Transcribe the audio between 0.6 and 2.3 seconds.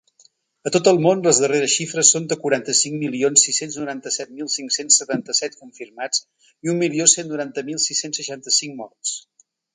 A tot el món, les darreres xifres són